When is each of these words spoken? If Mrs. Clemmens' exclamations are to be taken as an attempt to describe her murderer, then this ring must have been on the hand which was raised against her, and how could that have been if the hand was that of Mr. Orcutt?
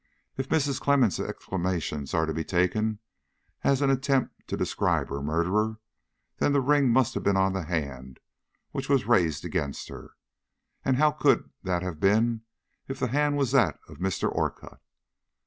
If 0.35 0.49
Mrs. 0.49 0.81
Clemmens' 0.81 1.19
exclamations 1.19 2.15
are 2.15 2.25
to 2.25 2.33
be 2.33 2.43
taken 2.43 2.97
as 3.63 3.83
an 3.83 3.91
attempt 3.91 4.47
to 4.47 4.57
describe 4.57 5.09
her 5.09 5.21
murderer, 5.21 5.77
then 6.37 6.53
this 6.53 6.63
ring 6.63 6.89
must 6.89 7.13
have 7.13 7.21
been 7.21 7.37
on 7.37 7.53
the 7.53 7.65
hand 7.65 8.19
which 8.71 8.89
was 8.89 9.05
raised 9.05 9.45
against 9.45 9.89
her, 9.89 10.15
and 10.83 10.97
how 10.97 11.11
could 11.11 11.51
that 11.61 11.83
have 11.83 11.99
been 11.99 12.41
if 12.87 12.99
the 12.99 13.09
hand 13.09 13.37
was 13.37 13.51
that 13.51 13.79
of 13.87 13.97
Mr. 13.99 14.27
Orcutt? 14.27 14.79